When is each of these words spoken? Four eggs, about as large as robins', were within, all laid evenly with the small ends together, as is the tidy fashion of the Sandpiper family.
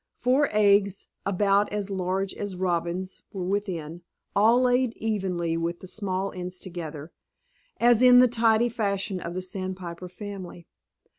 Four 0.17 0.49
eggs, 0.51 1.09
about 1.27 1.71
as 1.71 1.91
large 1.91 2.33
as 2.33 2.55
robins', 2.55 3.21
were 3.31 3.45
within, 3.45 4.01
all 4.35 4.59
laid 4.59 4.93
evenly 4.97 5.57
with 5.57 5.77
the 5.77 5.87
small 5.87 6.31
ends 6.31 6.57
together, 6.59 7.11
as 7.79 8.01
is 8.01 8.19
the 8.19 8.27
tidy 8.27 8.67
fashion 8.67 9.19
of 9.19 9.35
the 9.35 9.43
Sandpiper 9.43 10.09
family. 10.09 10.65